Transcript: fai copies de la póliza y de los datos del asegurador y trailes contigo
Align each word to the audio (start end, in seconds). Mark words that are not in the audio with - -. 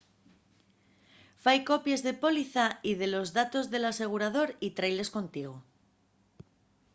fai 1.43 1.59
copies 1.71 2.01
de 2.05 2.13
la 2.15 2.19
póliza 2.23 2.65
y 2.91 2.91
de 3.01 3.07
los 3.13 3.27
datos 3.39 3.65
del 3.71 3.83
asegurador 3.91 4.49
y 4.67 4.75
trailes 4.77 5.09
contigo 5.17 5.55